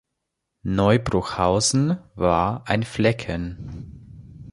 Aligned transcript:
Neubruchhausen 0.63 1.99
war 2.15 2.67
ein 2.67 2.81
Flecken. 2.81 4.41